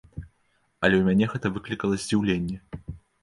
[0.83, 2.57] Але ў мяне гэта выклікала здзіўленне.